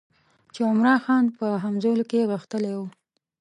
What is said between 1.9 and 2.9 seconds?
کې غښتلی وو.